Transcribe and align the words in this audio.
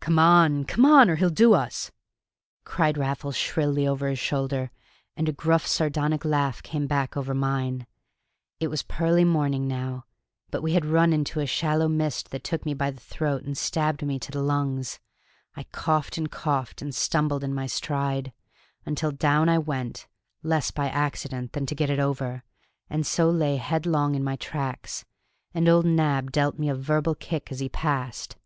"Come 0.00 0.18
on, 0.18 0.64
come 0.64 0.84
on, 0.84 1.08
or 1.08 1.16
he'll 1.16 1.30
do 1.30 1.54
us!" 1.54 1.90
cried 2.64 2.98
Raffles 2.98 3.34
shrilly 3.34 3.88
over 3.88 4.08
his 4.10 4.18
shoulder; 4.18 4.70
and 5.16 5.26
a 5.26 5.32
gruff 5.32 5.66
sardonic 5.66 6.22
laugh 6.26 6.62
came 6.62 6.86
back 6.86 7.16
over 7.16 7.32
mine. 7.32 7.86
It 8.58 8.68
was 8.68 8.82
pearly 8.82 9.24
morning 9.24 9.66
now, 9.66 10.04
but 10.50 10.60
we 10.62 10.74
had 10.74 10.84
run 10.84 11.14
into 11.14 11.40
a 11.40 11.46
shallow 11.46 11.88
mist 11.88 12.28
that 12.30 12.44
took 12.44 12.66
me 12.66 12.74
by 12.74 12.90
the 12.90 13.00
throat 13.00 13.42
and 13.44 13.56
stabbed 13.56 14.04
me 14.06 14.18
to 14.18 14.30
the 14.30 14.42
lungs. 14.42 15.00
I 15.56 15.62
coughed 15.62 16.18
and 16.18 16.30
coughed, 16.30 16.82
and 16.82 16.94
stumbled 16.94 17.42
in 17.42 17.54
my 17.54 17.66
stride, 17.66 18.34
until 18.84 19.10
down 19.12 19.48
I 19.48 19.56
went, 19.58 20.06
less 20.42 20.70
by 20.70 20.90
accident 20.90 21.52
than 21.54 21.64
to 21.64 21.74
get 21.74 21.88
it 21.88 21.98
over, 21.98 22.44
and 22.90 23.06
so 23.06 23.30
lay 23.30 23.56
headlong 23.56 24.14
in 24.14 24.22
my 24.22 24.36
tracks. 24.36 25.06
And 25.54 25.70
old 25.70 25.86
Nab 25.86 26.32
dealt 26.32 26.58
me 26.58 26.68
a 26.68 26.74
verbal 26.74 27.14
kick 27.14 27.50
as 27.50 27.60
he 27.60 27.70
passed. 27.70 28.36